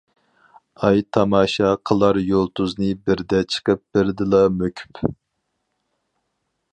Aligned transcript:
ئاي 0.85 1.01
تاماشا 1.17 1.73
قىلار 1.89 2.19
يۇلتۇزنى 2.29 2.89
بىردە 3.09 3.43
چىقىپ 3.55 3.83
بىردىلا 3.97 4.41
مۆكۈپ. 4.63 5.03